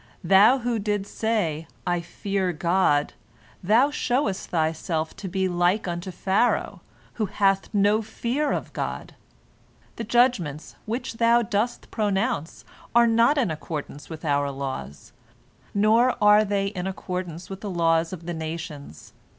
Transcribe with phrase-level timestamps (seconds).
[0.23, 3.13] Thou who didst say, 'I fear God,'
[3.61, 6.81] thou showest thyself to be like unto Pharaoh,
[7.21, 9.13] who hath no fear of God.
[9.97, 15.13] The judgments which thou dost pronounce are not in accordance with our laws,
[15.71, 19.13] nor are they in accordance with the laws of the nations.